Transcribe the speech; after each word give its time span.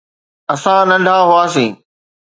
اسان 0.53 0.81
ننڍا 0.89 1.15
هئاسين. 1.29 1.71